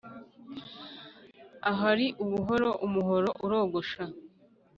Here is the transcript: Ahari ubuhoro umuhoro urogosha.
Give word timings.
Ahari 1.71 2.07
ubuhoro 2.23 2.69
umuhoro 2.85 3.29
urogosha. 3.45 4.03